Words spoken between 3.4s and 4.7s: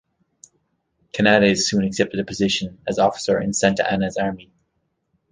Santa Anna's army.